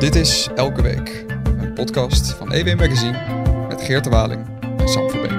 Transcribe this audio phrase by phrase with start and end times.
[0.00, 5.10] Dit is Elke Week, een podcast van EW Magazine met Geert de Waling en Sam
[5.10, 5.30] Verbeek.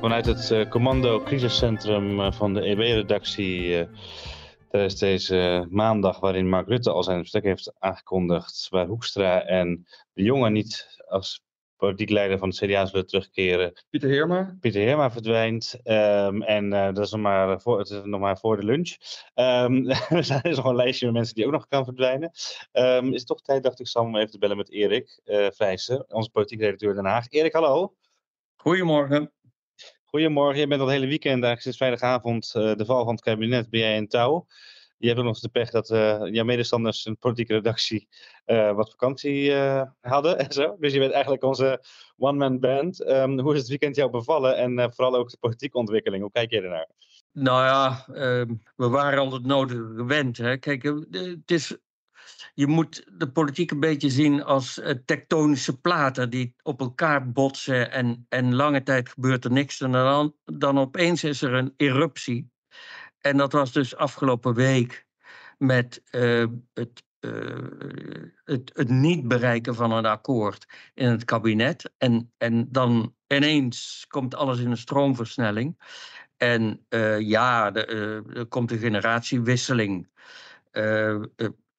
[0.00, 3.86] Vanuit het uh, commando crisiscentrum uh, van de EB-redactie uh,
[4.70, 10.22] tijdens deze maandag, waarin Mark Rutte al zijn vertrek heeft aangekondigd, waar Hoekstra en de
[10.22, 11.45] jongen niet als
[11.76, 13.72] politiek leider van het CDA zullen terugkeren.
[13.90, 14.56] Pieter Heerma.
[14.60, 15.80] Pieter Heerma verdwijnt.
[15.84, 18.96] Um, en uh, dat is nog maar voor, het is nog maar voor de lunch.
[19.34, 22.30] Um, er is nog een lijstje met mensen die ook nog kan verdwijnen.
[22.72, 25.46] Um, is het toch tijd, dacht ik, Sam, om even te bellen met Erik uh,
[25.50, 27.28] Vrijsen, onze politiek redacteur Den Haag.
[27.28, 27.94] Erik, hallo.
[28.56, 29.32] Goedemorgen.
[30.04, 30.60] Goedemorgen.
[30.60, 33.70] Je bent al het hele weekend, eigenlijk sinds vrijdagavond, uh, de val van het kabinet,
[33.70, 34.46] ben jij in touw.
[34.98, 38.08] Je hebt nog de pech dat uh, jouw medestanders een politieke redactie
[38.46, 40.76] uh, wat vakantie uh, hadden en zo.
[40.78, 41.82] Dus je bent eigenlijk onze
[42.16, 43.08] one-man band.
[43.08, 46.22] Um, hoe is het weekend jou bevallen en vooral ook de politieke ontwikkeling?
[46.22, 46.88] Hoe kijk je ernaar?
[47.32, 50.36] Nou ja, ehm, we waren al het nodige gewend.
[50.36, 50.56] Hè.
[50.56, 51.76] Kijk, het is,
[52.54, 58.26] je moet de politiek een beetje zien als tektonische platen die op elkaar botsen en,
[58.28, 59.80] en lange tijd gebeurt er niks.
[59.80, 62.50] En dan, dan opeens is er een eruptie.
[63.26, 65.06] En dat was dus afgelopen week
[65.58, 67.64] met het, uh,
[68.44, 71.92] het, het, niet bereiken van een akkoord in het kabinet.
[71.98, 75.78] En, en dan ineens komt alles in een stroomversnelling.
[76.36, 77.84] En uh, ja, de,
[78.34, 80.08] er komt een generatiewisseling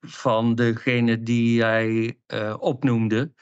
[0.01, 2.17] van degene die jij
[2.59, 3.33] opnoemde.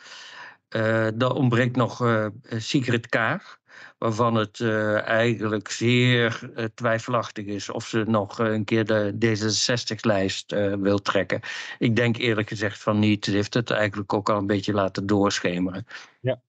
[0.69, 3.59] er ontbreekt nog Sigrid Kaag
[3.97, 10.53] waarvan het uh, eigenlijk zeer uh, twijfelachtig is of ze nog een keer de D66-lijst
[10.53, 11.39] uh, wil trekken.
[11.79, 13.25] Ik denk eerlijk gezegd van niet.
[13.25, 15.85] Ze heeft het eigenlijk ook al een beetje laten doorschemeren.
[16.19, 16.41] Ja.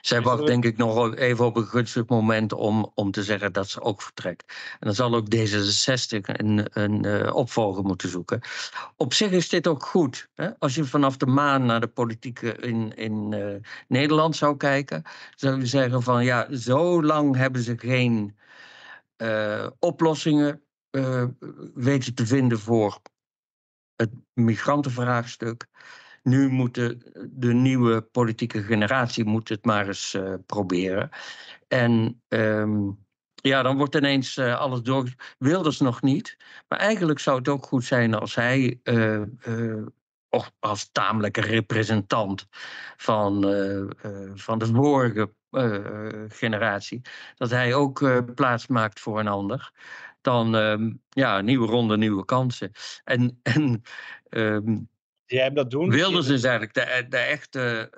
[0.00, 3.68] Zij wacht denk ik nog even op een gunstig moment om, om te zeggen dat
[3.68, 4.52] ze ook vertrekt.
[4.72, 8.40] En dan zal ook D66 een, een uh, opvolger moeten zoeken.
[8.96, 10.28] Op zich is dit ook goed.
[10.34, 10.58] Hè?
[10.58, 13.54] Als je vanaf de maan naar de politiek in, in uh,
[13.88, 15.02] Nederland zou kijken,
[15.34, 18.36] zou je zeggen van ja, zo lang hebben ze geen
[19.16, 20.62] uh, oplossingen
[21.74, 23.00] weten te vinden voor
[23.96, 25.66] het migrantenvraagstuk
[26.24, 31.08] nu moet de, nieuwe politieke generatie moet het maar eens uh, proberen.
[31.68, 32.98] En um,
[33.34, 35.14] ja, dan wordt ineens uh, alles door.
[35.38, 36.36] Wilders nog niet.
[36.68, 38.80] Maar eigenlijk zou het ook goed zijn als hij.
[38.84, 39.22] Uh,
[40.28, 42.46] of als tamelijke representant
[42.96, 43.42] van,
[44.34, 45.32] van de vorige
[46.28, 47.00] generatie.
[47.36, 49.72] Dat hij ook plaats maakt voor een ander.
[50.20, 52.70] Dan um, ja, nieuwe ronde, nieuwe kansen.
[53.04, 53.82] En, en
[54.30, 54.88] um,
[55.26, 55.90] Jij dat doen?
[55.90, 57.90] Wilders is eigenlijk de, de echte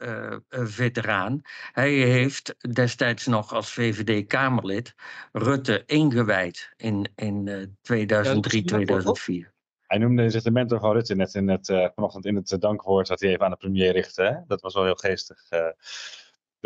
[0.50, 1.40] uh, veteraan.
[1.72, 4.94] Hij heeft destijds nog als VVD-Kamerlid
[5.32, 9.54] Rutte ingewijd in, in uh, 2003, ja, 2004.
[9.86, 13.06] Hij noemde zich de mentor van Rutte net in het, uh, vanochtend in het dankwoord
[13.06, 14.22] dat hij even aan de premier richtte.
[14.22, 14.34] Hè?
[14.46, 15.38] Dat was wel heel geestig.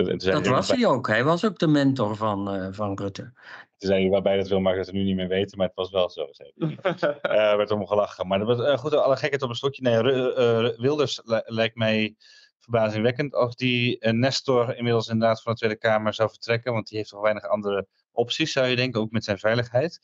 [0.05, 1.06] Dat was hij ook.
[1.06, 3.33] Hij was ook de mentor van, van Rutte.
[3.77, 5.91] Zei hij waarbij dat wil, mag ik het nu niet meer weten, maar het was
[5.91, 6.31] wel zo.
[6.56, 6.77] uh,
[7.56, 8.27] werd om gelachen.
[8.27, 9.83] Maar dat was uh, goed, alle gekheid op een stokje.
[9.83, 12.16] Nee, uh, Wilders lijkt mij
[12.59, 17.10] verbazingwekkend als die Nestor inmiddels inderdaad van de Tweede Kamer zou vertrekken, want die heeft
[17.10, 20.00] toch weinig andere opties, zou je denken, ook met zijn veiligheid.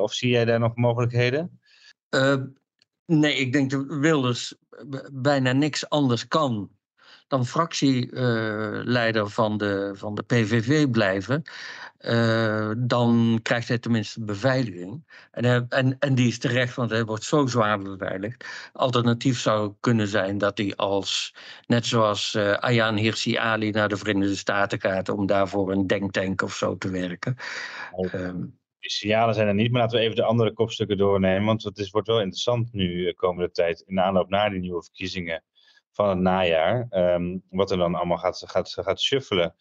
[0.00, 1.60] of zie jij daar nog mogelijkheden?
[3.06, 4.54] nee, ik denk dat Wilders
[5.12, 6.70] bijna niks anders kan
[7.32, 11.42] dan fractieleider van, de, van de PVV blijven.
[12.00, 15.04] Uh, dan krijgt hij tenminste beveiliging.
[15.30, 18.46] En, en, en die is terecht, want hij wordt zo zwaar beveiligd.
[18.72, 21.34] Alternatief zou kunnen zijn dat hij als,
[21.66, 26.42] net zoals uh, Ayaan Hirsi Ali naar de Verenigde Staten gaat om daarvoor een denktank
[26.42, 27.36] of zo te werken.
[27.92, 28.12] Oh.
[28.12, 31.44] Um, die signalen zijn er niet, maar laten we even de andere kopstukken doornemen.
[31.44, 34.60] Want het is, wordt wel interessant nu de komende tijd in de aanloop naar die
[34.60, 35.42] nieuwe verkiezingen
[35.92, 36.86] van het najaar.
[36.90, 39.54] Um, wat er dan allemaal gaat, gaat, gaat shuffelen.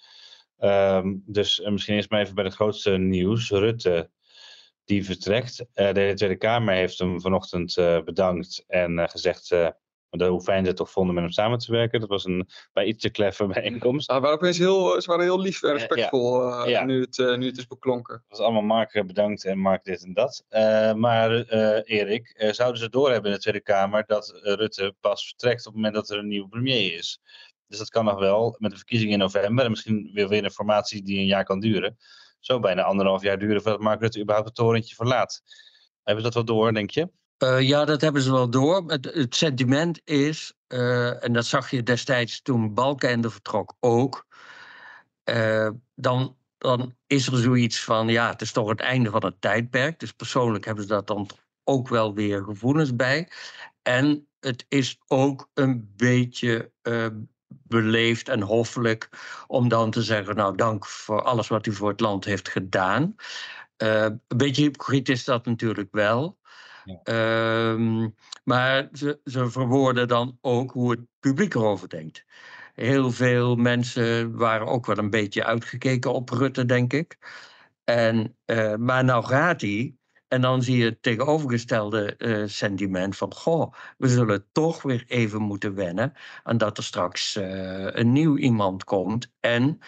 [0.60, 3.50] Um, dus uh, misschien eerst maar even bij het grootste nieuws.
[3.50, 4.10] Rutte,
[4.86, 5.60] die vertrekt.
[5.60, 9.56] Uh, de Tweede Kamer heeft hem vanochtend uh, bedankt en gezegd
[10.20, 12.00] hoe fijn ze het toch vonden met hem samen te werken.
[12.00, 14.12] Dat was een bij iets te kleffe bijeenkomst.
[14.12, 16.66] Ja, waren opeens heel, ze waren heel lief en respectvol ja.
[16.66, 16.84] Ja.
[16.84, 18.14] Nu, het, nu het is beklonken.
[18.14, 20.46] Het was allemaal Mark bedankt en Mark dit en dat.
[20.98, 21.32] maar
[21.82, 25.94] Erik, zouden ze doorhebben in de Tweede Kamer dat Rutte pas vertrekt op het moment
[25.94, 27.20] dat er een nieuwe premier is?
[27.68, 29.64] Dus dat kan nog wel met de verkiezingen in november.
[29.66, 31.98] En misschien weer, weer een formatie die een jaar kan duren.
[32.40, 35.42] Zo bijna anderhalf jaar duren voordat Mark Rutte überhaupt het torentje verlaat.
[36.04, 37.10] Hebben ze dat wel door, denk je?
[37.44, 38.84] Uh, ja, dat hebben ze wel door.
[38.88, 44.26] Het, sentiment is, uh, en dat zag je destijds toen Balkenende vertrok ook.
[45.26, 49.42] Uh, dan dan is er zoiets van, ja, het is toch het einde van het
[49.42, 50.00] tijdperk.
[50.00, 51.30] Dus persoonlijk hebben ze dat dan
[51.64, 53.32] ook wel weer gevoelens bij.
[53.82, 56.72] En het is ook een beetje
[57.48, 59.10] beleefd en hoffelijk
[59.48, 63.16] om dan te zeggen, nou dank voor alles wat u voor het land heeft gedaan.
[63.78, 66.40] Een beetje hypocriet is dat natuurlijk wel.
[67.04, 68.10] Ehm,
[68.44, 72.26] maar ze, ze verwoorden dan ook hoe het publiek erover denkt.
[72.74, 77.18] Heel veel mensen waren ook wel een beetje uitgekeken op Rutte, denk ik.
[77.84, 79.96] En, uh, maar nou gaat hij.
[80.28, 85.42] En dan zie je het tegenovergestelde uh, sentiment van: goh, we zullen toch weer even
[85.42, 86.14] moeten wennen
[86.44, 89.32] aan dat er straks uh, een nieuw iemand komt.
[89.40, 89.80] En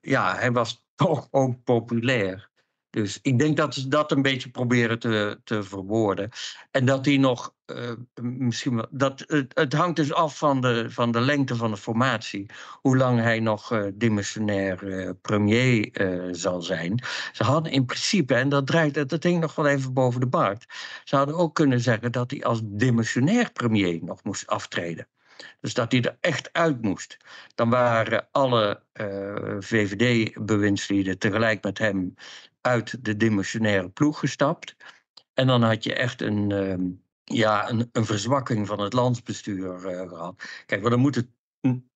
[0.00, 2.50] ja, hij was toch ook populair.
[2.94, 6.30] Dus ik denk dat ze dat een beetje proberen te, te verwoorden.
[6.70, 7.92] En dat die nog uh,
[8.22, 8.86] misschien.
[8.90, 12.50] Dat, het, het, hangt dus af van de, van de lengte van de formatie.
[12.80, 15.90] Hoe lang hij nog uh, demissionair uh, premier
[16.30, 17.04] zal zijn.
[17.32, 20.66] Ze hadden in principe, en dat, draait, dat hing nog wel even boven de markt.
[21.04, 25.06] Ze hadden ook kunnen zeggen dat hij als demissionair premier nog moest aftreden.
[25.60, 27.16] Dus dat hij er echt uit moest.
[27.54, 32.14] Dan waren alle uh, VVD-bewindslieden tegelijk met hem
[32.64, 34.76] uit de demissionaire ploeg gestapt.
[35.34, 40.08] En dan had je echt een, uh, ja, een, een, verzwakking van het landsbestuur uh,
[40.08, 40.42] gehad.
[40.66, 41.28] Kijk, maar dan moet het,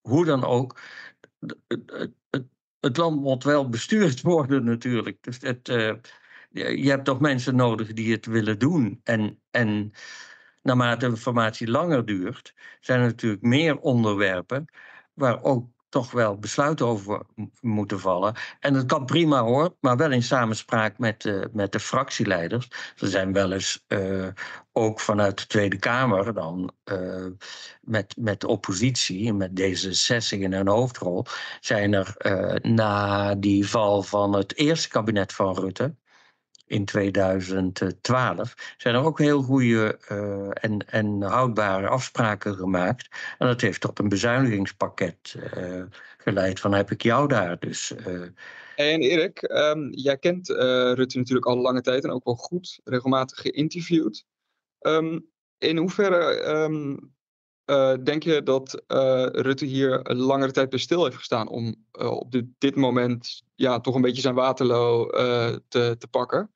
[0.00, 0.80] hoe dan ook,
[1.66, 2.44] het, het,
[2.80, 5.22] het, land moet wel bestuurd worden natuurlijk.
[5.22, 5.94] Dus het, uh,
[6.50, 9.00] je hebt toch mensen nodig die het willen doen.
[9.02, 9.92] En, en
[10.62, 14.64] naarmate de formatie langer duurt, zijn er natuurlijk meer onderwerpen
[15.14, 17.22] waar ook toch wel besluiten over
[17.60, 18.34] moeten vallen.
[18.60, 22.68] En dat kan prima hoor, maar wel in samenspraak met, uh, met de fractieleiders.
[22.96, 24.26] Er zijn wel eens uh,
[24.72, 27.26] ook vanuit de Tweede Kamer dan uh,
[27.80, 31.24] met, met de oppositie, met D66 in een hoofdrol,
[31.60, 32.14] zijn er
[32.62, 35.94] na die val van het eerste kabinet van Rutte,
[36.68, 43.08] in 2012 zijn er ook heel goede uh, en, en houdbare afspraken gemaakt.
[43.38, 45.82] En dat heeft tot een bezuinigingspakket uh,
[46.18, 47.58] geleid van heb ik jou daar.
[47.58, 48.22] Dus, uh...
[48.76, 53.40] En Erik, um, jij kent Rutte natuurlijk al lange tijd en ook wel goed, regelmatig
[53.40, 54.24] geïnterviewd.
[54.80, 55.28] Um,
[55.58, 57.12] in hoeverre um,
[57.70, 61.86] uh, denk je dat uh, Rutte hier een langere tijd bij stil heeft gestaan om
[61.92, 65.06] uh, op dit moment ja, toch een beetje zijn Waterloo
[65.68, 66.52] te, te pakken?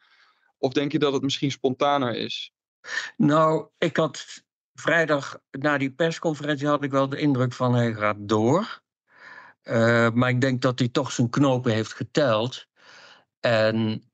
[0.58, 2.52] Of denk je dat het misschien spontaner is?
[3.16, 4.24] Nou, ik had
[4.74, 8.82] vrijdag na die persconferentie had ik wel de indruk van hij gaat door.
[10.14, 12.66] maar ik denk dat hij toch zijn knopen heeft geteld.
[13.40, 14.10] En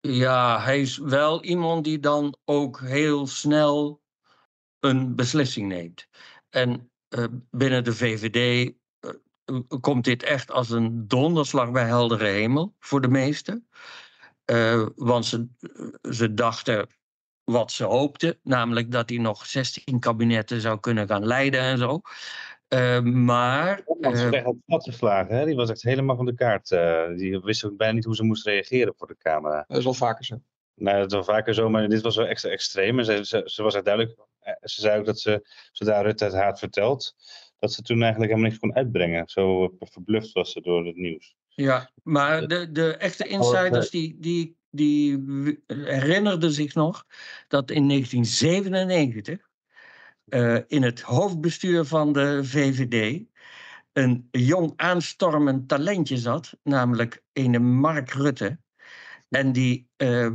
[0.00, 4.01] ja, hij is wel iemand die dan ook heel snel
[4.82, 6.08] een beslissing neemt.
[6.50, 12.74] En uh, binnen de VVD uh, komt dit echt als een donderslag bij heldere hemel
[12.78, 13.68] voor de meesten.
[14.46, 15.48] Uh, want ze,
[16.10, 16.86] ze dachten
[17.44, 22.00] wat ze hoopten, namelijk dat hij nog 16 kabinetten zou kunnen gaan leiden en zo.
[23.02, 23.82] maar.
[23.84, 25.44] Holland uh, werd op pad geslagen, hè?
[25.44, 26.68] die was echt helemaal van de kaart.
[27.18, 29.64] die wist ook bijna niet hoe ze moest reageren voor de camera.
[29.68, 30.42] Dat is wel vaker zo.
[30.74, 32.98] Nou, dat is wel vaker zo, maar dit was wel extra extreem.
[32.98, 34.24] En ze, ze, ze was echt duidelijk eh,
[34.60, 37.14] ze zei ook dat ze, zodra Rutte het haar vertelt,
[37.58, 39.28] dat ze toen eigenlijk helemaal niks kon uitbrengen.
[39.28, 41.34] Zo eh, verbluft was ze door het nieuws.
[41.48, 45.22] Ja, maar de, de echte insiders die, die, die
[45.66, 47.04] herinnerden zich nog
[47.48, 49.50] dat in 1997
[50.26, 53.24] uh, in het hoofdbestuur van de VVD
[53.92, 58.58] een jong aanstormend talentje zat, namelijk een Mark Rutte.
[59.32, 60.30] En die uh,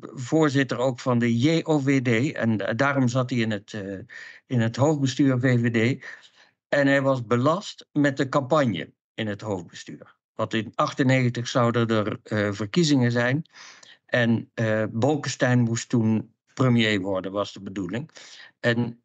[0.00, 2.32] voorzitter ook van de JOVD.
[2.32, 3.98] En uh, daarom zat hij in het, uh,
[4.46, 6.04] in het hoofdbestuur VVD.
[6.68, 10.16] En hij was belast met de campagne in het hoofdbestuur.
[10.34, 13.44] Want in 1998 zouden er verkiezingen zijn.
[14.06, 14.50] En
[14.90, 18.10] Bolkestein moest toen premier worden, was de bedoeling.
[18.60, 19.02] En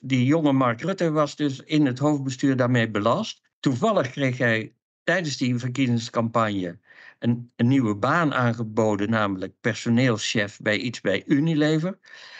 [0.00, 3.42] die jonge Mark Rutte was dus in het hoofdbestuur daarmee belast.
[3.60, 6.78] Toevallig kreeg hij tijdens die verkiezingscampagne
[7.18, 11.98] een, een nieuwe baan aangeboden, namelijk personeelschef bij iets bij Unilever.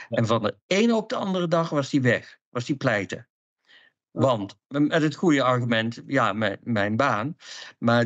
[0.08, 3.28] En van de ene op de andere dag was hij weg, was hij pleiten.
[4.10, 7.36] Want met het goede argument, ja, mijn, mijn baan.
[7.78, 8.04] Maar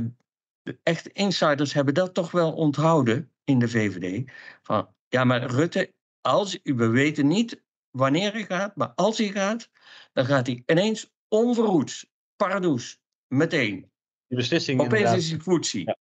[0.63, 4.31] de echte insiders hebben dat toch wel onthouden in de VVD.
[4.63, 9.71] Van ja, maar Rutte, als, we weten niet wanneer hij gaat, maar als hij gaat,
[10.13, 13.91] dan gaat hij ineens onverhoeds, pardoes, meteen.
[14.27, 14.81] Die beslissing.
[14.81, 15.87] Opeens is hij voetzie.
[15.87, 15.97] Ja.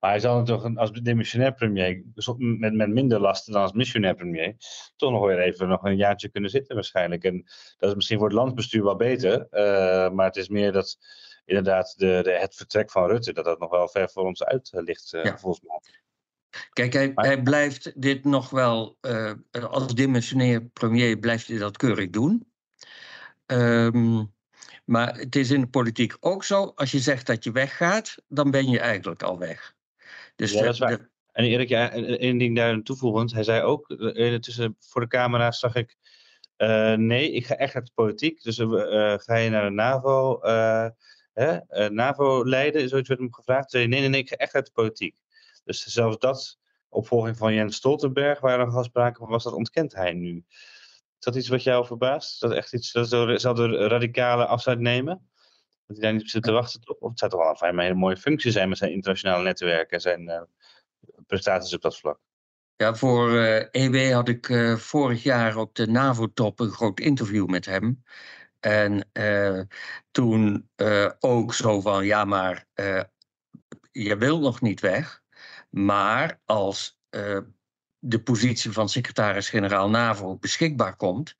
[0.00, 2.02] Maar hij zal toch als demissionair premier,
[2.36, 4.56] met, met minder lasten dan als missionair premier,
[4.96, 7.24] toch nog weer even nog een jaartje kunnen zitten waarschijnlijk.
[7.24, 7.44] En
[7.76, 10.98] dat is misschien voor het landsbestuur wel beter, uh, maar het is meer dat
[11.44, 14.70] inderdaad de, de, het vertrek van Rutte, dat dat nog wel ver voor ons uit
[14.72, 15.80] ligt, volgens mij.
[16.72, 19.32] Kijk, hij, hij, blijft dit nog wel, uh,
[19.70, 22.52] als dimensionair premier blijft hij dat keurig doen.
[23.46, 24.32] Um,
[24.84, 28.50] maar het is in de politiek ook zo, als je zegt dat je weggaat, dan
[28.50, 29.76] ben je eigenlijk al weg.
[30.38, 31.10] Dus ja, dat is waar.
[31.32, 33.32] En Erik, ja, één ding daar toevoegend.
[33.32, 35.96] Hij zei ook, eh, tussen, voor de camera zag ik,
[36.56, 38.42] uh, nee, ik ga echt uit de politiek.
[38.42, 40.40] Dus uh, ga je naar de NAVO,
[41.32, 43.70] hè, NAVO leiden, zoiets werd hem gevraagd.
[43.70, 45.16] Zei, nee, nee, nee, ik ga echt uit de politiek.
[45.64, 49.94] Dus zelfs dat, opvolging van Jens Stoltenberg, waar er nog sprake van was, dat ontkent
[49.94, 50.44] hij nu.
[51.18, 52.40] Is dat iets wat jou verbaast?
[52.40, 53.08] Dat echt iets, dat
[53.40, 55.28] zal de radicale afscheid nemen?
[55.88, 57.00] Dat hij daar niet op zit te wachten?
[57.00, 60.00] Of het zou toch wel een hele mooie functie zijn met zijn internationale netwerken en
[60.00, 60.42] zijn uh,
[61.26, 62.18] prestaties op dat vlak?
[62.76, 67.00] Ja, voor uh, eh, EW had ik uh, vorig jaar op de NAVO-top een groot
[67.00, 68.02] interview met hem.
[68.60, 69.10] En
[70.10, 70.70] toen
[71.18, 72.66] ook zo van, ja, maar
[73.92, 75.22] je wil nog niet weg.
[75.70, 76.98] Maar als
[77.98, 81.36] de positie van secretaris-generaal NAVO beschikbaar komt,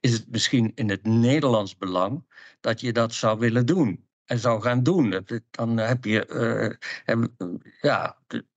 [0.00, 2.24] is het misschien in het Nederlands belang
[2.60, 5.24] dat je dat zou willen doen en zou gaan doen.
[5.50, 6.26] Dan heb je,
[7.06, 7.16] uh,
[7.80, 8.16] ja,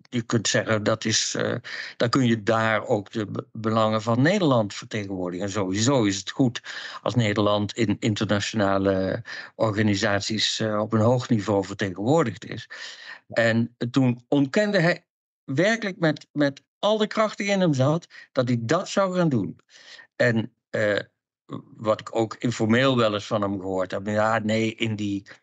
[0.09, 1.55] je kunt zeggen dat is, uh,
[1.97, 5.45] dan kun je daar ook de belangen van Nederland vertegenwoordigen.
[5.45, 6.61] En sowieso is het goed
[7.01, 9.23] als Nederland in internationale
[9.55, 12.69] organisaties op een hoog niveau vertegenwoordigd is.
[13.27, 15.05] En toen ontkende hij
[15.43, 19.29] werkelijk met, met al de kracht die in hem zat, dat hij dat zou gaan
[19.29, 19.59] doen.
[20.15, 20.99] En uh,
[21.77, 25.31] wat ik ook informeel wel eens van hem gehoord heb, ja, nee, in die eh,
[25.31, 25.42] eh,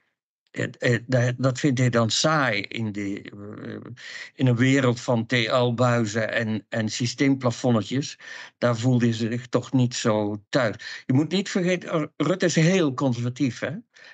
[1.36, 3.92] dat vindt hij dan saai in, de, eh,
[4.34, 8.18] in een wereld van TL-buizen en, en systeemplafonnetjes.
[8.58, 11.02] Daar voelde hij zich toch niet zo thuis.
[11.06, 13.72] Je moet niet vergeten, Rutte is heel conservatief hè?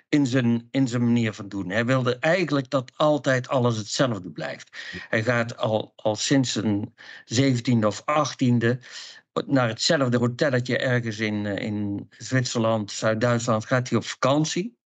[0.09, 1.71] In, zijn, in zijn manier van doen.
[1.71, 4.79] Hij wilde eigenlijk dat altijd alles hetzelfde blijft.
[5.09, 8.79] Hij gaat al, al sinds zijn zeventiende of achttiende
[9.47, 14.77] naar hetzelfde hotelletje ergens in, in Zwitserland, Zuid-Duitsland, gaat hij op vakantie.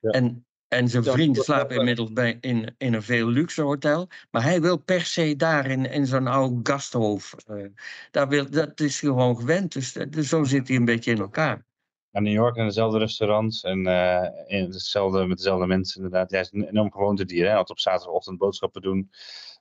[0.00, 0.10] Ja.
[0.10, 4.08] En en zijn vriend slaapt inmiddels bij, in, in een veel luxe hotel.
[4.30, 7.34] Maar hij wil per se daar in, in zo'n oud gasthof.
[7.50, 7.66] Uh,
[8.10, 9.72] daar wil, dat is gewoon gewend.
[9.72, 11.66] Dus, eh, dus, zo zit hij een beetje in elkaar.
[12.10, 16.30] Naar New York in dezelfde restaurants en uh, in hetzelfde, met dezelfde mensen inderdaad.
[16.30, 17.46] Hij is een enorm gewoontedier.
[17.46, 19.10] Hij had op zaterdagochtend boodschappen doen.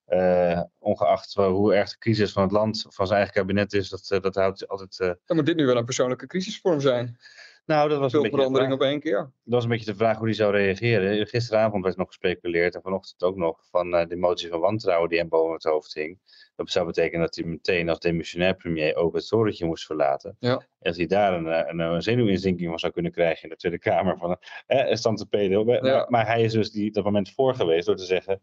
[0.07, 4.23] Uh, ongeacht hoe erg de crisis van het land, van zijn eigen kabinet is, dat,
[4.23, 4.99] dat houdt altijd...
[4.99, 5.11] Uh...
[5.25, 7.17] Dan moet dit nu wel een persoonlijke crisisvorm zijn.
[7.65, 9.17] Nou, dat was Veel een beetje verandering op één keer.
[9.17, 11.27] Dat was een beetje de vraag hoe hij zou reageren.
[11.27, 15.19] Gisteravond werd nog gespeculeerd en vanochtend ook nog van uh, de motie van wantrouwen die
[15.19, 16.19] hem boven het hoofd hing.
[16.55, 20.35] Dat zou betekenen dat hij meteen als demissionair premier ook het torentje moest verlaten.
[20.39, 20.53] Ja.
[20.53, 23.55] En dat hij daar een, eh, een, een zenuwinzinking van zou kunnen krijgen in de
[23.55, 24.17] Tweede Kamer.
[24.17, 25.67] Van, eh, stand te pedel.
[25.71, 25.81] Ja.
[25.81, 28.41] Maar, maar, hij is dus die, dat moment voor geweest door te zeggen.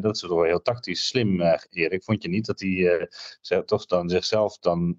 [0.00, 2.04] Dat is toch wel heel tactisch slim, uh, Erik.
[2.04, 2.70] Vond je niet dat hij
[3.50, 4.96] uh, toch dan zichzelf dan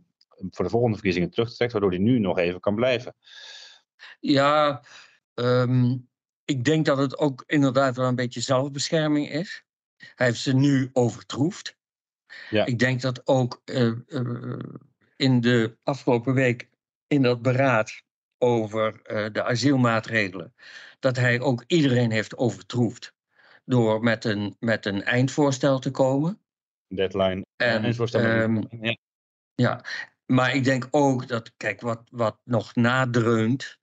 [0.50, 3.16] voor de volgende verkiezingen terugtrekt, waardoor hij nu nog even kan blijven?
[4.20, 4.84] Ja,
[5.34, 6.10] um,
[6.46, 9.64] ik denk dat het ook inderdaad wel een beetje zelfbescherming is.
[10.16, 11.78] Hij heeft ze nu overtroefd.
[12.50, 12.66] Ja.
[12.66, 14.60] Ik denk dat ook uh, uh,
[15.16, 16.70] in de afgelopen week
[17.08, 18.04] in dat beraad
[18.38, 20.54] over uh, de asielmaatregelen,
[21.00, 23.14] dat hij ook iedereen heeft overtroefd
[23.66, 26.42] door met een, met een eindvoorstel te komen.
[26.88, 27.46] Deadline.
[27.56, 28.22] En, eindvoorstel.
[28.22, 28.98] Um, ja.
[29.56, 29.86] ja,
[30.26, 33.78] maar ik denk ook dat, kijk, wat, wat nog nadreunt,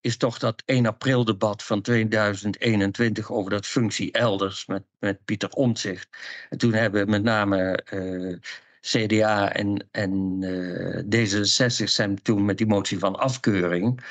[0.00, 5.50] is toch dat 1 april debat van 2021 over dat functie elders met, met Pieter
[5.50, 6.08] Omtzigt.
[6.48, 8.38] En toen hebben met name uh, eh,
[8.80, 14.04] CDA en, en uh, D66 zijn toen met die motie van afkeuring.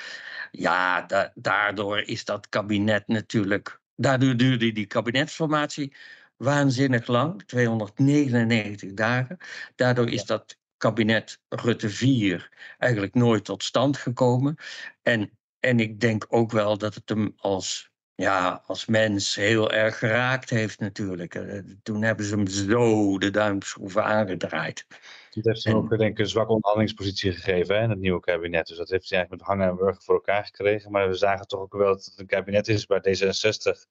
[0.51, 3.81] Ja, da daardoor is dat kabinet natuurlijk.
[3.95, 5.95] Daardoor duurde die kabinetsformatie
[6.37, 9.37] waanzinnig lang, 299 dagen.
[9.75, 14.55] Daardoor is dat kabinet Rutte 4 eigenlijk nooit tot stand gekomen.
[15.01, 19.97] En en ik denk ook wel dat het hem als, ja, als mens heel erg
[19.97, 21.35] geraakt heeft natuurlijk.
[21.35, 24.85] Eh, toen hebben ze hem zo de duimschroeven aangedraaid.
[25.29, 28.67] Het heeft hem ook denk ik een zwakke onderhandelingspositie gegeven hè, in het nieuwe kabinet.
[28.67, 30.91] Dus dat heeft hij eigenlijk met hangen en wurgen voor elkaar gekregen.
[30.91, 33.87] Maar we zagen toch ook wel dat het een kabinet is waar D66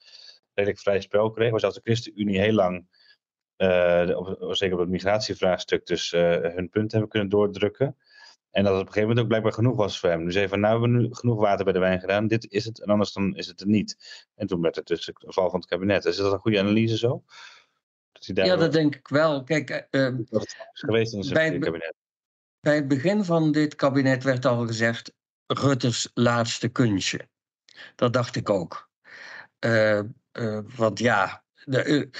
[0.55, 1.51] redelijk vrij spel kreeg.
[1.51, 2.87] Waar zelfs de ChristenUnie heel lang,
[3.59, 7.97] uh, zeker op het migratievraagstuk, dus uh, hun punt hebben kunnen doordrukken.
[8.51, 10.25] En dat het op een gegeven moment ook blijkbaar genoeg was voor hem.
[10.25, 12.27] Nu zei van, nou, we hebben nu genoeg water bij de wijn gedaan.
[12.27, 13.97] Dit is het en anders dan is het er niet.
[14.35, 16.05] En toen werd het dus de val van het kabinet.
[16.05, 17.25] Is dat een goede analyse zo?
[18.13, 19.45] Dat ja, dat denk ik wel.
[19.45, 21.95] Kijk, uh, dat is geweest in zijn kabinet.
[22.61, 25.17] Bij het begin van dit kabinet werd al gezegd...
[25.53, 27.29] Rutte's laatste kunstje.
[27.95, 28.91] Dat dacht ik ook.
[29.65, 30.01] Uh,
[30.77, 32.11] want ja, de,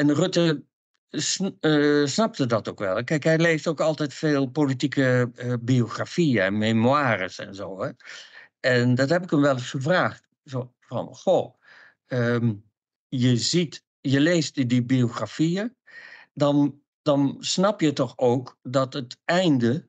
[0.00, 0.64] en Rutte
[2.04, 3.04] snapte dat ook wel.
[3.04, 5.30] Kijk, hij leest ook altijd veel politieke
[5.60, 7.82] biografieën en memoires en zo.
[7.82, 7.90] Hè?
[8.60, 10.28] En dat heb ik hem wel eens gevraagd.
[10.44, 11.54] Zo van, goh,
[12.06, 12.54] ehm,
[13.08, 15.76] je ziet, je leest die biografieën,
[16.34, 19.88] dan, dan snap je toch ook dat het einde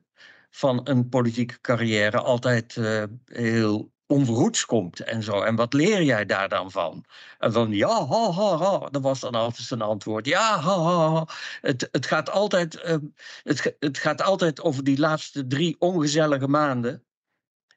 [0.50, 5.40] van een politieke carrière altijd uh, heel onverhoeds komt en zo.
[5.40, 7.04] En wat leer jij daar dan van?
[7.38, 8.88] En dan ja, ha, ha, ha.
[8.90, 10.26] Dat was dan altijd zijn antwoord.
[10.26, 11.26] Ja, ha, ha, ha.
[11.60, 12.96] Het, het, gaat altijd, uh,
[13.42, 17.04] het, het gaat altijd over die laatste drie ongezellige maanden.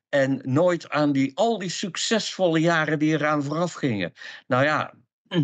[0.10, 4.13] En nooit aan die, al die succesvolle jaren die eraan vooraf gingen.
[4.48, 4.94] Nou ja,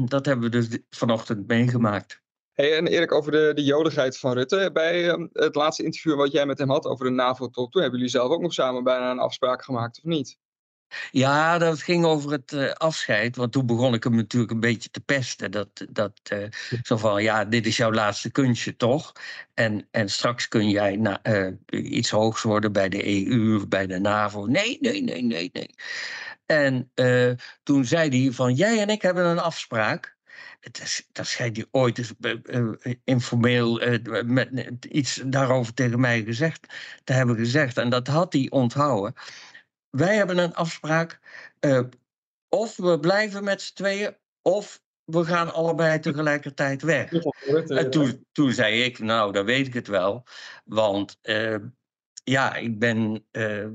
[0.05, 2.21] dat hebben we dus vanochtend meegemaakt.
[2.51, 4.69] Hey, en Erik, over de, de jodigheid van Rutte.
[4.73, 7.99] Bij ehm, het laatste interview wat jij met hem had over de NAVO-top, toen hebben
[7.99, 10.37] jullie zelf ook nog samen bijna een afspraak gemaakt, of niet?
[11.11, 13.35] Ja, dat ging over het uh, afscheid.
[13.35, 15.51] Want toen begon ik hem natuurlijk een beetje te pesten.
[15.51, 16.47] Dat, dat, uh,
[16.83, 19.11] zo van, ja, dit is jouw laatste kunstje, toch?
[19.53, 23.87] En, en straks kun jij na, uh, iets hoogs worden bij de EU of bij
[23.87, 24.45] de NAVO.
[24.45, 25.75] Nee, nee, nee, nee, nee.
[26.45, 26.91] En
[27.63, 30.15] toen zei hij van, jij en ik hebben een afspraak.
[30.59, 32.13] Dat, dat schijnt hij ooit eens
[33.03, 33.81] informeel
[34.25, 37.77] met iets daarover tegen mij gezegd te hebben gezegd.
[37.77, 39.13] En dat had hij onthouden
[39.91, 41.19] wij hebben een afspraak.
[41.59, 41.81] Uh,
[42.49, 47.11] of we blijven met z'n tweeën, of we gaan allebei tegelijkertijd weg.
[47.67, 50.25] En toen, toen zei ik, nou, dan weet ik het wel.
[50.65, 51.55] Want uh,
[52.23, 53.67] ja, ik ben uh,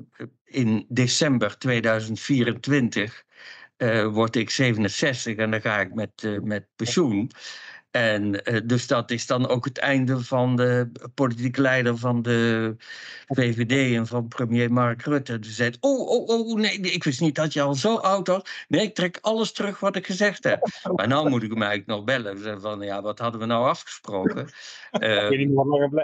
[0.44, 3.24] in december 2024
[4.10, 7.30] word ik 67 en dan ga ik met, met pensioen.
[7.96, 12.74] En uh, dus dat is dan ook het einde van de politieke leider van de
[13.26, 15.38] VVD en van premier Mark Rutte.
[15.38, 18.42] Die zei, oh, oh, oh, nee, ik wist niet dat je al zo oud was.
[18.68, 20.68] Nee, ik trek alles terug wat ik gezegd heb.
[20.94, 22.60] Maar nou moet ik hem eigenlijk nog bellen.
[22.60, 24.48] Van, ja, wat hadden we nou afgesproken?
[25.00, 25.54] Uh, ik weet niet.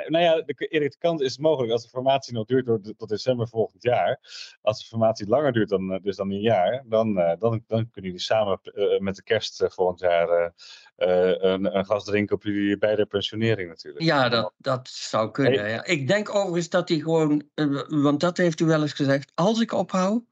[0.09, 3.09] Nou ja, de, Erik, de kant is mogelijk als de formatie nog duurt tot, tot
[3.09, 4.21] december volgend jaar.
[4.63, 8.21] Als de formatie langer duurt dan, dus dan een jaar, dan, dan, dan kunnen jullie
[8.21, 8.61] samen
[8.99, 10.53] met de kerst volgend jaar
[10.97, 14.05] een, een gas drinken op jullie bij de pensionering natuurlijk.
[14.05, 15.69] Ja, dat, dat zou kunnen.
[15.69, 15.85] Ja.
[15.85, 19.61] Ik denk overigens dat hij gewoon, uh, want dat heeft u wel eens gezegd, als
[19.61, 20.23] ik ophoud,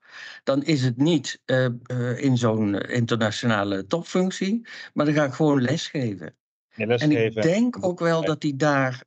[0.45, 5.63] dan is het niet uh, uh, in zo'n internationale topfunctie, maar dan ga ik gewoon
[5.63, 6.37] lesgeven.
[6.75, 7.17] Ja, lesgeven.
[7.17, 9.05] En ik denk ook wel dat hij daar,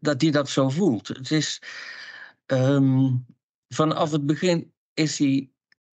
[0.00, 1.08] dat hij dat zo voelt.
[1.08, 1.62] Het is,
[2.46, 3.26] um,
[3.68, 5.50] vanaf het begin is hij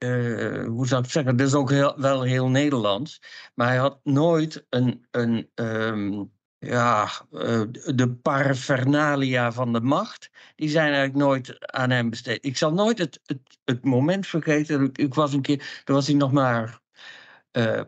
[0.03, 3.23] uh, hoe zou ik zeggen, dat is ook heel, wel heel Nederlands.
[3.55, 10.69] Maar hij had nooit een, een um, ja, uh, de paraphernalia van de macht, die
[10.69, 12.45] zijn eigenlijk nooit aan hem besteed.
[12.45, 16.07] Ik zal nooit het, het, het moment vergeten, ik, ik, was een keer, toen was
[16.07, 16.81] hij nog maar
[17.53, 17.81] uh,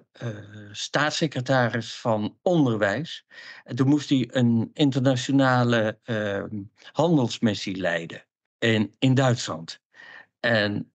[0.72, 3.27] staatssecretaris van Onderwijs.
[3.64, 8.27] En toen moest hij een internationale ehm, handelsmissie leiden
[8.59, 9.81] in, in Duitsland.
[10.40, 10.92] En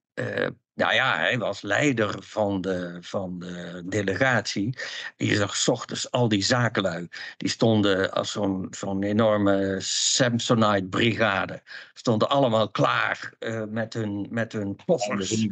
[0.80, 4.78] nou ja, hij was leider van de, van de delegatie.
[5.18, 7.08] Je zag s ochtends al die zakenlui.
[7.38, 11.62] Die stonden als zo'n zo'n enorme Samsonite-brigade.
[11.94, 15.48] Stonden allemaal klaar uh, met hun, met hun koffers.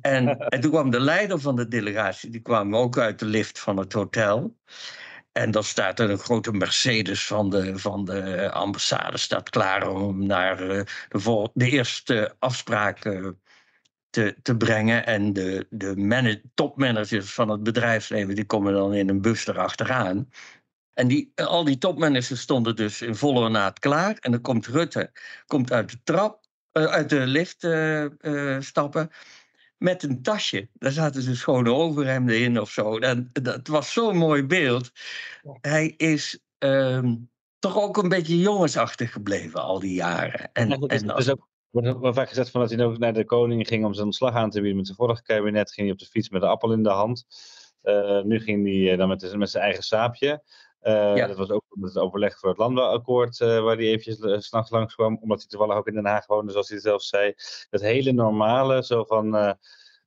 [0.00, 2.30] En, en toen kwam de leider van de delegatie.
[2.30, 4.56] Die kwam ook uit de lift van het hotel.
[5.32, 10.26] En dan staat er een grote Mercedes van de, van de ambassade staat klaar om
[10.26, 13.04] naar uh, de, de eerste afspraak
[14.10, 15.06] te, te brengen.
[15.06, 20.30] En de, de topmanagers van het bedrijfsleven die komen dan in een bus erachteraan.
[20.94, 24.16] En die, al die topmanagers stonden dus in volle naad klaar.
[24.20, 25.12] En dan komt Rutte
[25.46, 29.10] komt uit de trap, uh, uit de lift uh, uh, stappen.
[29.78, 30.68] Met een tasje.
[30.72, 32.98] Daar zaten ze schone overhemden in of zo.
[32.98, 34.90] En dat was zo'n mooi beeld.
[35.60, 40.52] Hij is um, toch ook een beetje jongensachtig gebleven al die jaren.
[40.52, 42.84] En, ja, dat is, en, dat is ook wordt wel vaak gezegd van dat hij
[42.84, 44.76] ook naar de koning ging om zijn ontslag aan te bieden.
[44.76, 47.26] Met zijn vorige kabinet ging hij op de fiets met een appel in de hand.
[47.82, 50.42] Uh, nu ging hij uh, dan met, met, zijn eigen saapje.
[50.82, 51.26] Uh, ja.
[51.26, 55.18] Dat was ook het overleg voor het landbouwakkoord, waar hij eventjes s'nachts langs kwam.
[55.20, 57.34] Omdat hij toevallig ook in Den Haag woonde, zoals hij zelf zei.
[57.70, 59.56] Dat hele normale, zo van...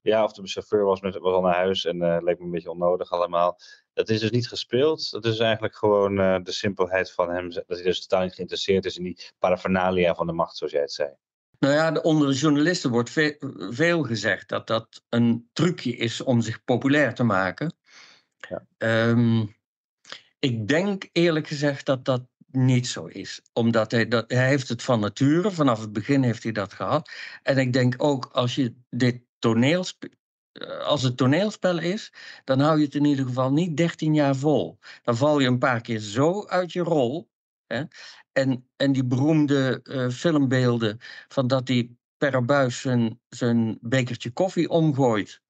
[0.02, 2.71] ja, of de chauffeur was, met, was al naar huis en leek me een beetje
[2.71, 3.60] onnodig allemaal.
[3.93, 5.12] Dat is dus niet gespeeld.
[5.12, 7.49] Dat is eigenlijk gewoon de simpelheid van hem.
[7.49, 10.82] Dat hij dus totaal niet geïnteresseerd is in die paraphernalia van de macht, zoals jij
[10.82, 11.10] het zei.
[11.63, 13.10] Nou ja, onder de journalisten wordt
[13.69, 17.73] veel, gezegd dat dat een trucje is om zich populair te maken.
[18.38, 18.65] Ja.
[19.10, 19.56] Um,
[20.39, 23.41] ik denk eerlijk gezegd dat dat niet zo is.
[23.54, 27.12] Omdat hij, dat, hij heeft het van nature, vanaf het begin heeft hij dat gehad.
[27.43, 29.86] En ik denk ook als je dit toneel
[30.84, 34.80] als het toneelspel is, dan hou je het in ieder geval niet 13 jaar vol.
[35.04, 37.32] Dan val je een paar keer zo uit je rol.
[37.67, 37.84] Hè?
[38.34, 44.69] En, en die beroemde uh, filmbeelden van dat die per buis zijn, zijn bekertje koffie
[44.69, 45.41] omgooit.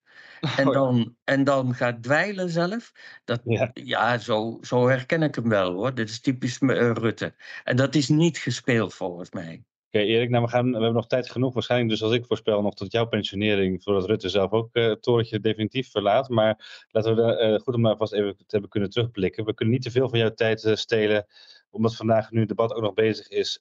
[0.57, 2.91] En, oh dan, en dan gaat dweilen zelf.
[3.23, 5.93] Dat, ja, ja zo, zo herken ik hem wel hoor.
[5.93, 7.33] Dit is typisch uh, Rutte.
[7.63, 9.63] En dat is niet gespeeld volgens mij.
[9.87, 11.53] Oké, Erik, nou we, gaan, we hebben nog tijd genoeg.
[11.53, 15.01] Waarschijnlijk dus als ik voorspel nog tot jouw pensionering, voordat Rutte zelf ook uh, het
[15.01, 16.29] torentje definitief verlaat.
[16.29, 19.45] Maar laten we uh, goed om maar vast even te hebben kunnen terugblikken.
[19.45, 21.25] We kunnen niet te veel van jouw tijd uh, stelen,
[21.73, 23.59] omdat vandaag nu het debat ook nog bezig is.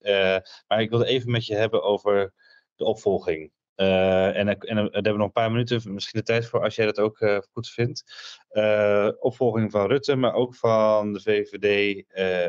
[0.66, 2.32] maar ik wilde even met je hebben over
[2.76, 3.52] de opvolging.
[3.76, 6.74] Uh, en, en, daar hebben we nog een paar minuten, misschien de tijd voor, als
[6.74, 8.04] jij dat ook uh, goed vindt.
[9.18, 12.04] Opvolging van Rutte, maar ook van de VVD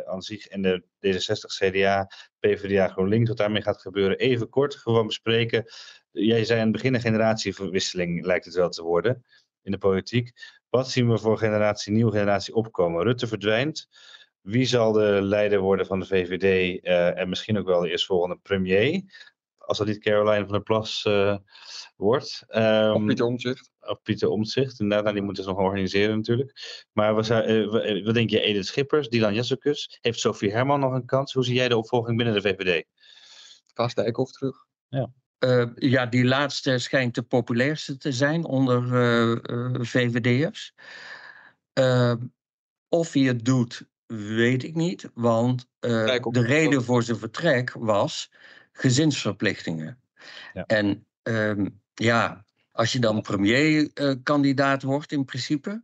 [0.08, 2.08] aan zich en de D66, CDA,
[2.39, 4.17] PvdA, GroenLinks, wat daarmee gaat gebeuren.
[4.17, 5.65] Even kort gewoon bespreken.
[6.12, 9.26] Jij zei aan het begin een generatieverwisseling lijkt het wel te worden
[9.62, 10.32] in de politiek.
[10.69, 13.04] Wat zien we voor generatie, nieuwe generatie opkomen?
[13.04, 13.88] Rutte verdwijnt.
[14.43, 16.79] Wie zal de leider worden van de VVD
[17.15, 19.03] en misschien ook wel de eerstvolgende premier?
[19.65, 21.38] als dat niet Caroline van der Plas uh,
[21.95, 22.43] wordt.
[22.49, 23.71] Um, of Pieter Omtzigt.
[23.79, 25.03] Of Pieter Omtzigt, inderdaad.
[25.03, 26.88] Nou, die moeten ze nog organiseren natuurlijk.
[26.91, 29.97] Maar wat, uh, wat denk je, Edith Schippers, Dylan Jessicus?
[30.01, 31.34] Heeft Sophie Herman nog een kans?
[31.34, 32.86] Hoe zie jij de opvolging binnen de VVD?
[33.73, 34.65] Klaas Dijkhoff terug.
[34.88, 35.12] Ja.
[35.39, 38.84] Uh, ja, die laatste schijnt de populairste te zijn onder
[39.86, 40.73] VVD'ers.
[42.89, 45.10] of hij het doet, weet ik niet.
[45.13, 48.32] Want de reden voor zijn vertrek was
[48.71, 49.99] gezinsverplichtingen.
[50.54, 50.63] Ja.
[50.65, 55.84] En ehm, ja, als je dan premierkandidaat uh, wordt in principe,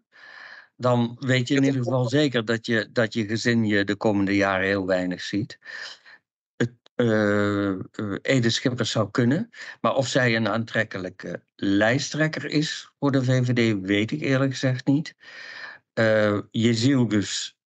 [0.75, 4.35] dan weet je in ieder geval zeker dat je, dat je gezin je de komende
[4.35, 5.59] jaren heel weinig ziet.
[6.55, 7.75] Het, uh,
[8.21, 9.49] Ede Schippers zou kunnen,
[9.81, 15.15] maar of zij een aantrekkelijke lijsttrekker is voor de VVD, weet ik eerlijk gezegd niet.
[15.93, 17.58] Uh, Jezielgus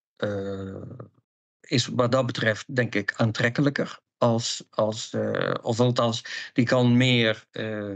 [1.61, 7.45] is wat dat betreft, denk ik, aantrekkelijker als, als uh, of althans, die kan meer
[7.51, 7.93] eh,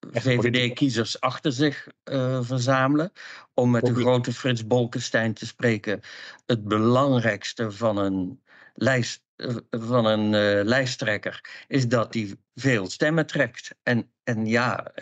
[0.00, 3.12] VVD-kiezers achter zich uh, verzamelen.
[3.54, 6.00] Om met de grote Frits Bolkestein te spreken,
[6.46, 8.40] het belangrijkste van een
[8.78, 9.26] lijst.
[9.70, 10.30] Van een
[10.64, 13.74] lijsttrekker is dat hij veel stemmen trekt.
[13.82, 14.92] En, en ja,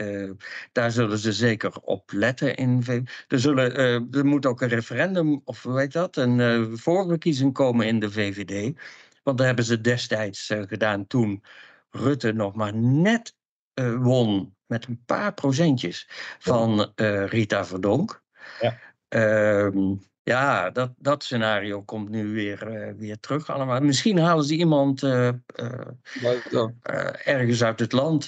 [0.73, 2.55] daar zullen ze zeker op letten.
[2.55, 2.85] In,
[3.29, 3.75] er, zullen,
[4.11, 8.79] er moet ook een referendum, of hoe heet dat, een voorverkiezing komen in de VVD.
[9.23, 11.43] Want dat hebben ze destijds gedaan toen
[11.91, 13.37] Rutte nog maar net
[13.99, 16.09] won met een paar procentjes
[16.39, 16.93] van
[17.27, 18.23] Rita Verdonk.
[18.61, 19.95] Ja, ehm,
[20.31, 23.81] ja dat, dat scenario komt nu weer, weer terug allemaal.
[23.81, 25.03] Misschien halen ze iemand
[27.25, 28.25] ergens uit het land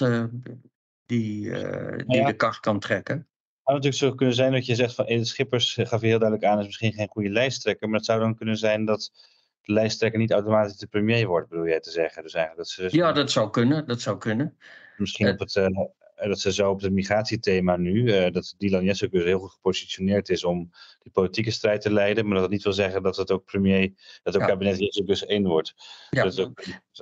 [1.05, 1.51] die,
[2.05, 3.15] die de kar kan trekken.
[3.15, 3.27] Het
[3.63, 6.51] zou natuurlijk zo kunnen zijn dat je zegt van Edith Schippers gaf je heel duidelijk
[6.51, 7.87] aan, is misschien geen goede lijsttrekker.
[7.87, 9.11] Maar het zou dan kunnen zijn dat
[9.61, 12.23] de lijsttrekker niet automatisch de premier wordt, bedoel jij te zeggen?
[12.23, 13.87] Dus eigenlijk dat ze dus ja, dat zou kunnen.
[13.87, 14.57] Dat zou kunnen.
[14.97, 15.53] Misschien op het,
[16.27, 20.43] dat ze zo op het migratiethema nu, uh, dat Dylan Jessicus heel goed gepositioneerd is
[20.43, 23.45] om die politieke strijd te leiden, maar dat het niet wil zeggen dat het ook
[23.45, 24.47] premier, dat ook ja.
[24.47, 25.73] kabinet Jessicus één wordt.
[26.09, 26.31] Ja.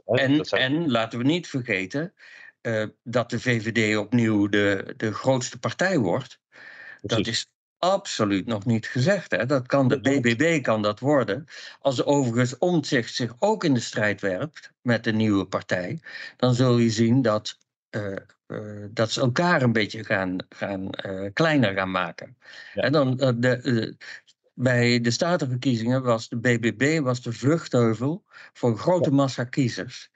[0.04, 0.62] Ook, en, zou...
[0.62, 2.14] en laten we niet vergeten
[2.62, 6.40] uh, dat de VVD opnieuw de, de grootste partij wordt.
[7.02, 7.26] Precies.
[7.26, 9.32] Dat is absoluut nog niet gezegd.
[9.32, 9.46] Hè?
[9.46, 11.46] Dat kan de BBB kan dat worden.
[11.80, 16.00] Als overigens Omtzigt zich ook in de strijd werpt met de nieuwe partij,
[16.38, 17.58] dan zul je zien dat,
[18.90, 22.38] dat ze elkaar een beetje gaan, gaan uh, kleiner gaan maken.
[22.74, 22.82] Ja.
[22.82, 23.96] En dan de,
[24.58, 30.12] bij de statenverkiezingen was de BBB was de vluchtheuvel voor een grote massa kiezers.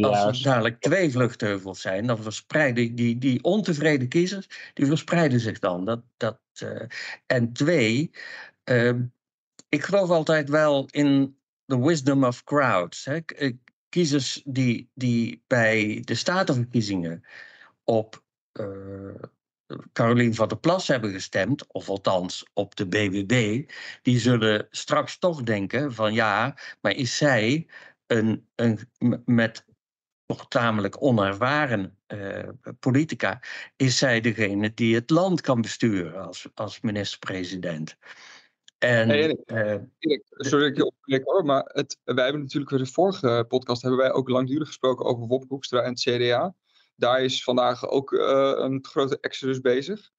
[0.00, 5.58] Als er dadelijk twee vluchtheuvels zijn, dan verspreiden die, die ontevreden kiezers, die verspreiden zich
[5.58, 5.84] dan.
[5.84, 6.82] Dat, dat, uh,
[7.26, 8.10] en twee,
[8.64, 8.92] uh,
[9.68, 13.04] ik geloof altijd wel in the wisdom of crowds.
[13.04, 13.18] Hè.
[13.96, 17.24] Kiezers die, die bij de statenverkiezingen
[17.84, 18.24] op
[18.60, 19.14] uh,
[19.92, 23.64] Carolien van der Plas hebben gestemd, of althans op de BBB,
[24.02, 27.66] die zullen straks toch denken van ja, maar is zij
[28.06, 28.78] een, een
[29.24, 29.64] met
[30.26, 33.42] toch tamelijk onervaren uh, politica,
[33.76, 37.96] is zij degene die het land kan besturen als, als minister-president.
[38.78, 39.76] En, hey, uh,
[40.28, 43.82] sorry dat ik je opmerk hoor, maar het, wij hebben natuurlijk in de vorige podcast
[43.82, 46.54] hebben wij ook langdurig gesproken over Wop Hoekstra en het CDA
[46.96, 50.10] daar is vandaag ook uh, een grote exodus bezig.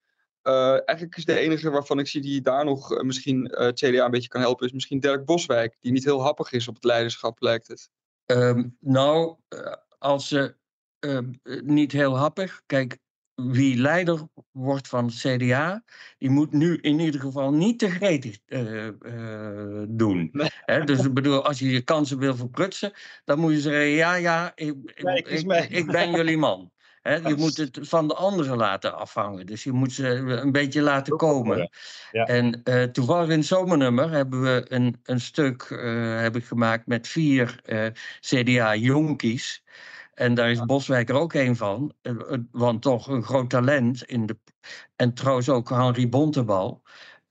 [0.43, 4.05] Uh, eigenlijk is de enige waarvan ik zie die daar nog uh, misschien het CDA
[4.05, 6.83] een beetje kan helpen, is misschien Dirk Boswijk, die niet heel happig is op het
[6.83, 7.89] leiderschap, lijkt het.
[8.25, 9.35] Um, nou,
[9.97, 10.55] als ze
[10.99, 11.31] ehm,
[11.63, 12.97] niet heel happig, kijk,
[13.37, 15.83] wie leider wordt van het CDA,
[16.17, 20.31] die moet nu in ieder geval niet te gretig uh, uh, doen.
[20.85, 22.91] dus ik bedoel, als je je kansen wil verprutsen,
[23.25, 24.75] dan moet je zeggen: ja, ja, ik,
[25.25, 26.71] ik, ik ben jullie man.
[27.01, 29.45] je moet het van de anderen laten afhangen.
[29.45, 31.69] Dus je moet ze een beetje laten komen.
[32.11, 32.23] Ja.
[32.23, 35.67] En uh, toevallig in het zomernummer hebben we een, een stuk
[36.19, 37.61] heb ik gemaakt met vier
[38.19, 39.63] CDA-jonkies.
[40.17, 44.03] En daar is Boswijk er ook een van, eh, eh, want toch een groot talent.
[44.03, 44.37] In de,
[44.95, 46.81] en trouwens ook Henri Bontebal,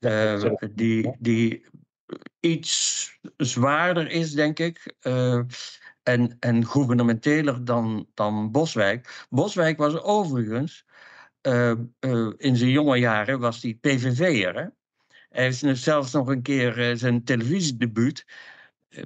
[0.01, 1.66] uh, die, die
[2.40, 4.94] iets zwaarder is, denk ik.
[5.03, 5.40] Uh,
[6.03, 9.27] en, en gouvernementeler dan, dan Boswijk.
[9.31, 10.85] Boswijk was overigens,
[11.42, 11.75] uh,
[12.37, 14.55] in zijn jonge jaren, was hij PVV'er.
[15.29, 18.25] Hij heeft zelfs nog een keer zijn televisiedebuut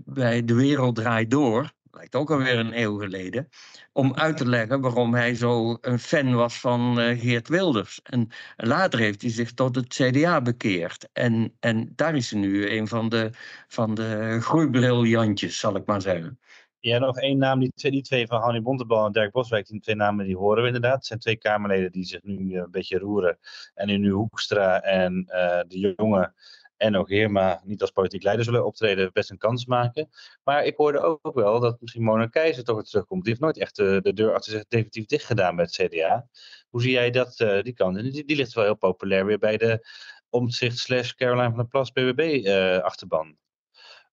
[0.05, 3.49] bij De Wereld Draait Door lijkt ook alweer een eeuw geleden,
[3.93, 8.01] om uit te leggen waarom hij zo een fan was van uh, Geert Wilders.
[8.03, 11.09] En later heeft hij zich tot het CDA bekeerd.
[11.13, 13.31] En, en daar is hij nu een van de,
[13.69, 16.39] van de groeibriljantjes, zal ik maar zeggen.
[16.81, 19.81] Ja, nog één naam, die twee, die twee van Hanni Bontebal en Dirk Boswijk, die
[19.81, 20.97] twee namen die horen we inderdaad.
[20.97, 23.39] Het zijn twee Kamerleden die zich nu eh, een beetje roeren.
[23.75, 26.33] En nu Hoekstra en uh, de jonge
[26.81, 30.09] en ook Heerma niet als politiek leider zullen optreden, best een kans maken.
[30.45, 33.21] Maar ik hoorde ook wel dat misschien Mona Keizer toch weer terugkomt.
[33.21, 36.29] Die heeft nooit echt de, de deur achter zich definitief dicht gedaan bij het CDA.
[36.69, 38.13] Hoe zie jij dat, uh, die kant?
[38.13, 39.87] Die, die ligt wel heel populair weer bij de
[40.29, 43.37] omzicht slash Caroline van der Plas BBB uh, eh, achterban.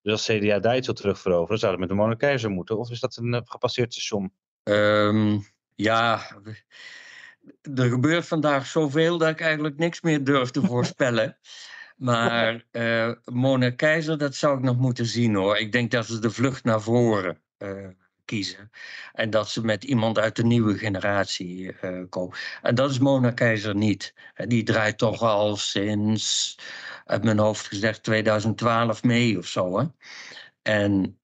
[0.01, 2.77] Dus als CDA daar iets wil terugveroveren, zou het met de Mona Keizer moeten?
[2.77, 4.33] Of is dat een uh, gepasseerd station?
[4.63, 6.21] Um, ja,
[7.75, 11.37] er gebeurt vandaag zoveel dat ik eigenlijk niks meer durf te voorspellen.
[11.97, 15.57] Maar uh, Mona Keizer, dat zou ik nog moeten zien hoor.
[15.57, 17.87] Ik denk dat ze de vlucht naar voren uh,
[18.25, 18.71] kiezen.
[19.13, 22.37] En dat ze met iemand uit de nieuwe generatie uh, komen.
[22.61, 24.13] En dat is Mona Keizer niet.
[24.47, 26.57] Die draait toch al sinds,
[27.05, 29.79] uit mijn hoofd gezegd, 2012 mee of zo.
[29.79, 29.85] Hè?
[30.61, 31.19] En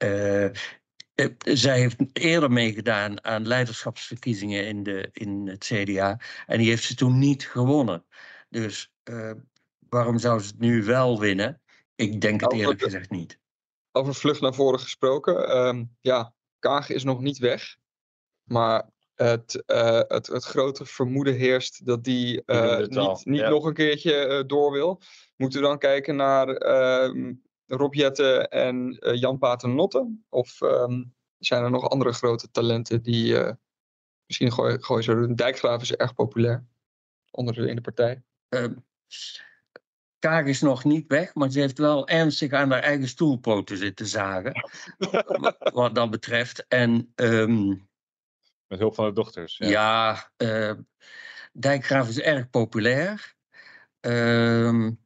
[1.43, 6.19] zij heeft eerder meegedaan aan leiderschapsverkiezingen in, de, in het CDA.
[6.45, 8.05] En die heeft ze toen niet gewonnen.
[8.49, 8.93] Dus
[9.93, 11.61] Waarom zou ze het nu wel winnen?
[11.95, 13.39] Ik denk het eerlijk gezegd niet.
[13.91, 15.47] Over vlucht naar voren gesproken.
[15.47, 17.77] Ehm, ja, Kaag is nog niet weg.
[18.43, 23.73] Maar het, uh, het, het grote vermoeden heerst dat die uh, niet, niet nog een
[23.73, 25.01] keertje uh, door wil.
[25.35, 27.33] Moeten we dan kijken naar ehm,
[27.65, 30.17] Rob Jette en Jan Paternotte?
[30.29, 33.37] Of um, zijn er nog andere grote talenten die
[34.25, 35.33] misschien gooien, gooien zo.
[35.33, 36.65] Dijkgraaf is erg populair
[37.31, 38.23] onder de, in de partij.
[40.23, 44.07] Kaag is nog niet weg, maar ze heeft wel ernstig aan haar eigen stoelpoten zitten
[44.07, 44.53] zagen.
[45.73, 46.67] wat dat betreft.
[46.67, 47.87] En, um,
[48.67, 49.57] Met hulp van de dochters.
[49.57, 50.79] Ja, ja uh,
[51.53, 53.35] Dijkgraaf is erg populair.
[54.01, 54.99] Um,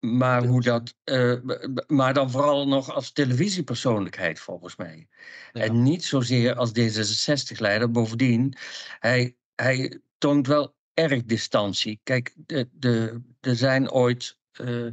[0.00, 1.40] maar, hoe dat, uh,
[1.86, 5.08] maar dan vooral nog als televisiepersoonlijkheid volgens mij.
[5.52, 5.62] Ja.
[5.62, 7.90] En niet zozeer als D66-leider.
[7.90, 8.54] Bovendien,
[8.98, 12.00] hij, hij toont wel erg distantie.
[12.02, 14.92] Kijk, de, de, er zijn ooit uh,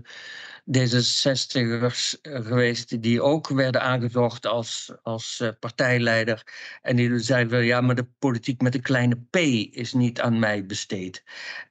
[0.78, 6.44] D66'ers geweest die ook werden aangezocht als, als uh, partijleider.
[6.82, 9.36] En die zeiden, ja, maar de politiek met een kleine p
[9.76, 11.24] is niet aan mij besteed.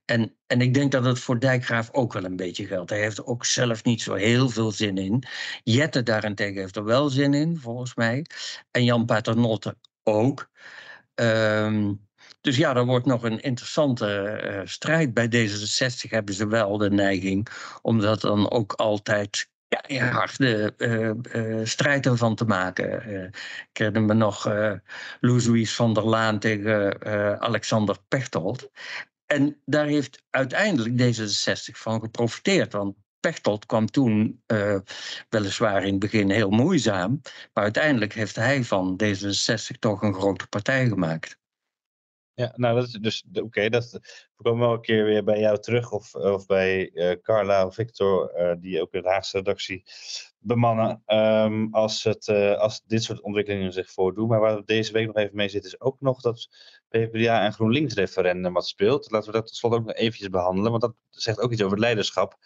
[0.05, 2.91] En, en ik denk dat het voor Dijkgraaf ook wel een beetje geldt.
[2.91, 5.23] Hij heeft er ook zelf niet zo heel veel zin in.
[5.63, 8.27] Jette daarentegen heeft er wel zin in, volgens mij.
[8.71, 10.51] En Jan Paternotte ook.
[11.15, 12.08] Um,
[12.49, 15.15] dus ja, er wordt nog een interessante uh, strijd.
[15.15, 17.49] Bij D66 hebben ze wel de neiging
[17.83, 19.51] om dat dan ook altijd
[19.87, 23.09] ja, harde uh, uh, strijd ervan te maken.
[23.09, 24.45] Uh, ik herinner me nog
[25.21, 27.01] Louis van der Laan tegen
[27.41, 28.71] Alexander Pechtold.
[29.27, 32.73] En daar heeft uiteindelijk D66 van geprofiteerd.
[32.73, 34.43] Want Pechtold kwam toen
[35.29, 37.21] weliswaar in het begin heel moeizaam.
[37.53, 41.38] Maar uiteindelijk heeft hij van D66 toch een grote partij gemaakt.
[42.39, 43.69] Ja, nou, dat is dus oké.
[43.69, 43.91] dat
[44.37, 47.75] we komen wel een keer weer bij jou terug, of, of bij uh, Carla of
[47.75, 49.85] Victor, uh, die ook in de Haagse redactie
[50.39, 54.29] bemannen, um, als, het, uh, als dit soort ontwikkelingen zich voordoen.
[54.29, 56.49] Maar waar we deze week nog even mee zitten, is ook nog dat
[56.89, 59.11] PvdA en GroenLinks referendum wat speelt.
[59.11, 61.77] Laten we dat tot slot ook nog eventjes behandelen, want dat zegt ook iets over
[61.77, 62.37] het leiderschap.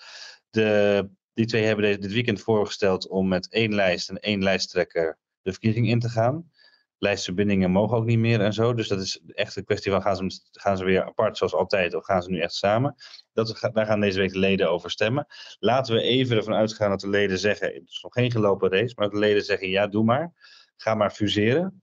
[0.50, 5.50] De, die twee hebben dit weekend voorgesteld om met één lijst en één lijsttrekker de
[5.50, 6.50] verkiezing in te gaan
[7.03, 8.75] lijstverbindingen mogen ook niet meer en zo.
[8.75, 11.95] Dus dat is echt een kwestie van gaan ze, gaan ze weer apart zoals altijd
[11.95, 12.95] of gaan ze nu echt samen.
[13.33, 15.27] Dat, daar gaan deze week de leden over stemmen.
[15.59, 18.93] Laten we even ervan uitgaan dat de leden zeggen, het is nog geen gelopen race,
[18.97, 20.33] maar dat de leden zeggen ja doe maar.
[20.77, 21.83] Ga maar fuseren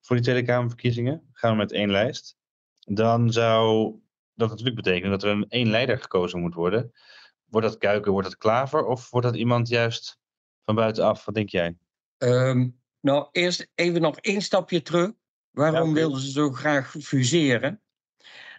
[0.00, 1.28] voor die Tweede Kamerverkiezingen.
[1.32, 2.36] Gaan we met één lijst.
[2.78, 3.94] dan zou
[4.34, 6.92] dat natuurlijk betekenen dat er een één leider gekozen moet worden.
[7.44, 10.18] Wordt dat Kuiken, wordt dat Klaver of wordt dat iemand juist
[10.64, 11.24] van buitenaf?
[11.24, 11.76] Wat denk jij?
[12.18, 12.68] Ehm,
[13.06, 15.10] nou, eerst even nog één stapje terug.
[15.50, 17.80] Waarom wilden ze zo graag fuseren?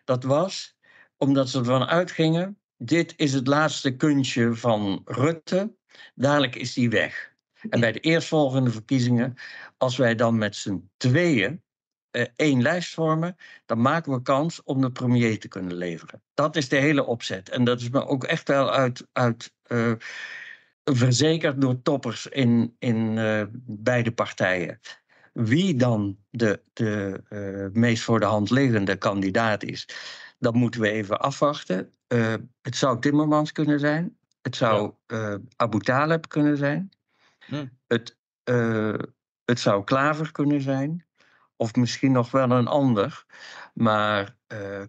[0.06, 0.76] Dat was
[1.18, 5.76] omdat ze ervan uitgingen: dit is het laatste kunstje van Rutte,
[6.16, 7.36] dadelijk is die weg.
[7.70, 9.36] En bij de eerstvolgende verkiezingen,
[9.78, 11.64] als wij dan met z'n tweeën
[12.12, 16.22] uh, één lijst vormen, dan maken we kans om de premier te kunnen leveren.
[16.34, 17.50] Dat is de hele opzet.
[17.50, 19.92] En dat is me ook echt wel uit, uit uh,
[20.94, 24.80] verzekerd door toppers in, in uh, beide partijen.
[25.34, 29.90] Wie dan de, de meest voor de hand liggende kandidaat is,
[30.40, 31.94] dat moeten we even afwachten.
[32.62, 34.18] het zou Timmermans kunnen zijn.
[34.42, 34.94] Het zou
[35.56, 36.90] Abu Taleb kunnen zijn.
[37.46, 37.66] Hm.
[37.88, 38.18] Het,
[39.46, 41.06] het zou Klaver kunnen zijn.
[41.56, 43.26] Of misschien nog wel een ander.
[43.74, 44.36] Maar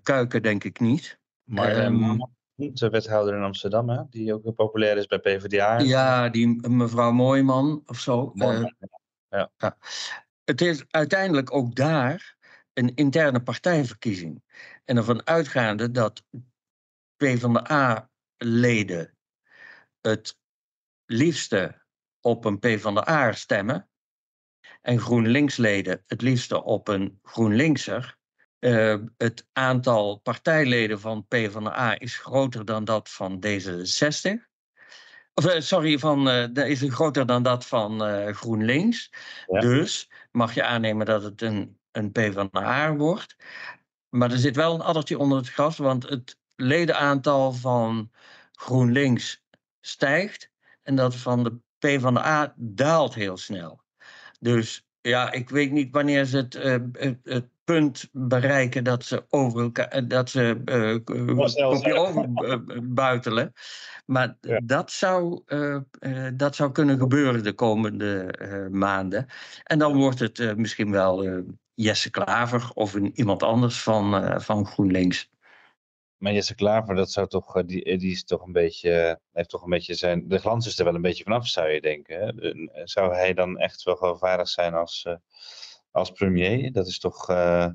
[0.03, 1.19] Kuiken denk ik niet.
[1.45, 2.19] Maar um,
[2.59, 4.03] de wethouder in Amsterdam, hè?
[4.11, 5.79] die ook heel populair is bij PvdA.
[5.79, 8.31] Ja, die mevrouw Mooiman of zo.
[8.35, 8.75] Mooiman,
[9.29, 9.51] ja.
[9.57, 9.79] ja.
[10.45, 12.37] Het is uiteindelijk ook daar
[12.73, 14.43] een interne partijverkiezing.
[14.85, 16.23] En ervan uitgaande dat
[17.17, 19.17] PvdA-leden
[20.01, 20.39] het
[21.07, 21.83] liefste
[22.21, 23.89] op een PvdA stemmen,
[24.81, 28.18] en GroenLinks-leden het liefste op een GroenLinkser.
[28.61, 34.47] Uh, het aantal partijleden van PvdA is groter dan dat van D66.
[35.35, 38.01] Of, uh, sorry, van, uh, is groter dan dat van
[38.35, 39.13] GroenLinks.
[39.47, 39.61] Ja.
[39.61, 43.37] Dus mag je aannemen dat het een, een PvdA wordt.
[44.09, 48.11] Maar er zit wel een addertje onder het gras, want het ledenaantal van
[48.53, 49.43] GroenLinks
[49.81, 50.51] stijgt
[50.83, 53.83] en dat van de PvdA daalt heel snel.
[54.41, 59.25] Dus ja, ik weet niet wanneer ze het, uh, het, het, punt bereiken dat ze
[59.29, 63.53] over elkaar, eh, dat ze uh, overbuitelen.
[64.07, 64.61] Maar ja.
[64.65, 65.79] dat, zou, uh,
[66.35, 69.27] dat zou kunnen gebeuren de komende maanden.
[69.65, 71.43] En dan wordt het misschien wel
[71.75, 75.31] Jesse Klaver of een, iemand anders van, van GroenLinks.
[76.19, 79.49] Maar Jesse Klaver, dat zou toch, eh, die, eh, die is toch een beetje, heeft
[79.49, 82.21] toch een beetje zijn, de glans is er wel een beetje vanaf, zou je denken.
[82.21, 82.85] Hè?
[82.85, 85.15] Zou hij dan echt wel geloofwaardig zijn als, uh,
[85.99, 86.73] als premier?
[86.73, 87.67] Dat is toch, uh,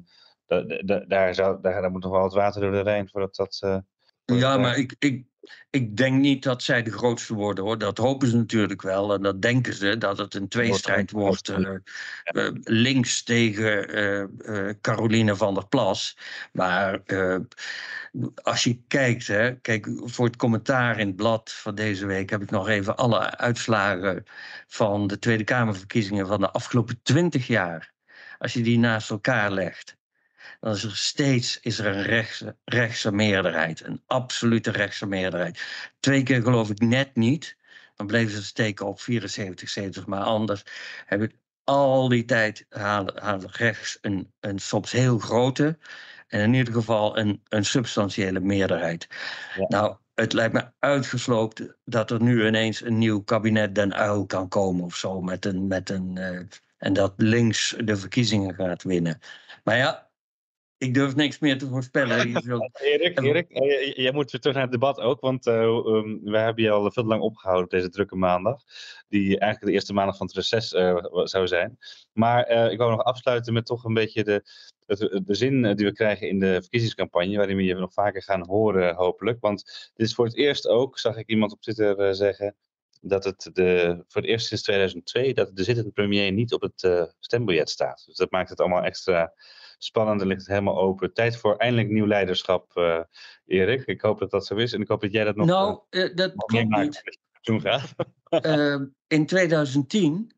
[1.07, 3.61] daar, zou, daar, daar moet nog wel wat water door de Rijn voordat dat...
[3.65, 3.77] Uh,
[4.25, 5.25] ja, maar ik, ik,
[5.69, 7.77] ik denk niet dat zij de grootste worden hoor.
[7.77, 9.13] Dat hopen ze natuurlijk wel.
[9.13, 11.49] En dat denken ze dat het een tweestrijd wordt.
[11.49, 13.95] Uh, uh, links tegen
[14.49, 16.17] uh, Caroline van der Plas.
[16.51, 17.01] Maar
[18.43, 22.41] als je kijkt, hè, kijk, voor het commentaar in het blad van deze week heb
[22.41, 24.23] ik nog even alle uitslagen
[24.67, 27.92] van de Tweede Kamerverkiezingen van de afgelopen twintig jaar.
[28.43, 29.97] Als je die naast elkaar legt
[30.63, 33.83] dan is er steeds is er een rechtse, rechtse meerderheid.
[33.83, 35.63] Een absolute rechtse meerderheid.
[35.99, 37.57] Twee keer geloof ik net niet.
[37.95, 40.05] Dan bleven ze steken op 74 zetels.
[40.05, 40.63] Maar anders
[41.05, 45.77] heb ik al die tijd halen, halen rechts een, een soms heel grote.
[46.27, 49.07] En in ieder geval een, een substantiële meerderheid.
[49.67, 54.47] Nou, het lijkt me uitgesloten dat er nu ineens een nieuw kabinet Den Uil kan
[54.47, 55.21] komen of zo.
[55.21, 56.39] Met een, met een, uh,
[56.83, 59.19] en dat links de verkiezingen gaat winnen.
[59.63, 60.11] Maar ja,
[60.77, 62.17] ik durf niks meer te voorspellen.
[62.73, 66.43] Erik, Erik eh, jij moet weer terug naar het debat ook, want uh, um, wij
[66.43, 68.61] hebben je al veel te lang opgehouden op deze drukke maandag,
[69.07, 71.77] die eigenlijk de eerste maandag van het reces uh, zou zijn.
[72.13, 74.43] Maar ik wou nog afsluiten met toch een beetje de,
[74.85, 78.45] de, de zin die we krijgen in de verkiezingscampagne, waarin we je nog vaker gaan
[78.47, 79.41] horen hopelijk.
[79.41, 82.55] Want dit is voor het eerst ook, zag ik iemand op Twitter zeggen,
[83.03, 87.09] dat het de, voor het eerst sinds 2002 dat de zittende premier niet op het
[87.19, 88.03] stembiljet staat.
[88.05, 89.33] Dus dat maakt het allemaal extra
[89.77, 90.21] spannend.
[90.21, 91.13] Er ligt het helemaal open.
[91.13, 92.99] Tijd voor eindelijk nieuw leiderschap, uh,
[93.45, 93.85] Erik.
[93.85, 94.73] Ik hoop dat dat zo is.
[94.73, 95.45] En ik hoop dat jij dat nog.
[95.45, 97.19] Nou, uh, dat klopt niet.
[97.41, 97.93] Toen gaat.
[98.33, 100.31] Ehm, in 2010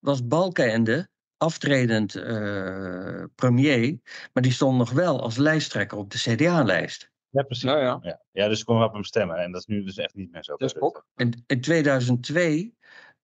[0.00, 2.12] was Balkenende aftredend
[3.34, 3.98] premier,
[4.32, 7.10] maar die stond nog wel als lijsttrekker op de CDA-lijst.
[7.30, 7.64] Ja, precies.
[7.64, 7.98] Nou ja.
[8.02, 8.20] Ja.
[8.32, 9.36] ja, dus konden we op hem stemmen.
[9.36, 10.56] En dat is nu dus echt niet meer zo.
[10.56, 11.06] Dat is ook.
[11.16, 12.76] In, in 2002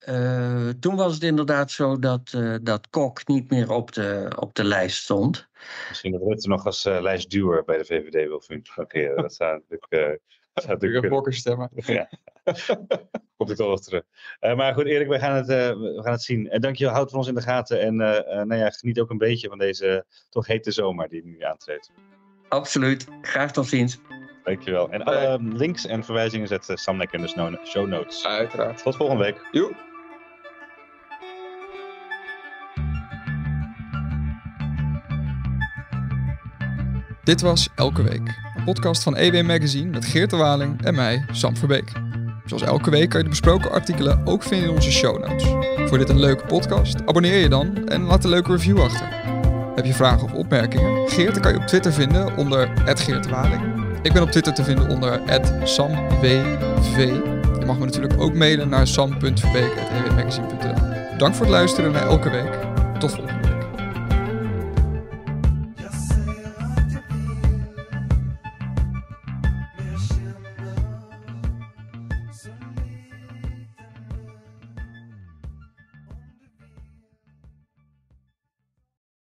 [0.09, 4.55] uh, toen was het inderdaad zo dat, uh, dat Kok niet meer op de, op
[4.55, 5.49] de lijst stond.
[5.89, 9.17] Misschien dat Rutte nog als uh, lijstduwer bij de VVD wil functioneren.
[9.23, 10.21] dat zou natuurlijk...
[10.55, 11.71] zou natuurlijk Bokker stemmen.
[11.75, 12.09] ja,
[13.37, 14.05] komt ik toch wel terug.
[14.41, 16.51] maar goed, Erik, we gaan het, we gaan het zien.
[16.51, 17.81] En dankjewel, houd van ons in de gaten.
[17.81, 17.97] En
[18.47, 21.93] nou ja, geniet ook een beetje van deze toch hete zomer die nu aantreedt.
[22.49, 23.07] Absoluut.
[23.23, 23.99] Graag tot ziens.
[24.45, 24.91] Dankjewel.
[24.91, 28.27] En alle links en verwijzingen zet Sam in de show notes.
[28.27, 28.83] Uiteraard.
[28.83, 29.49] Tot volgende week.
[29.53, 29.75] Joep.
[37.25, 41.25] Dit was Elke Week, een podcast van EW Magazine met Geert de Waling en mij,
[41.33, 41.93] Sam Verbeek.
[42.45, 45.45] Zoals elke week kan je de besproken artikelen ook vinden in onze show notes.
[45.89, 49.24] Voor dit een leuke podcast, abonneer je dan en laat een leuke review achter.
[49.75, 51.09] Heb je vragen of opmerkingen?
[51.09, 53.61] Geert kan je op Twitter vinden onder Geert.
[54.03, 55.21] Ik ben op Twitter te vinden onder
[55.65, 56.97] SamWV.
[57.59, 62.53] Je mag me natuurlijk ook mailen naar sam.verbeek.ewmagazine.nl Dank voor het luisteren naar elke week.
[62.99, 63.44] Tot volgende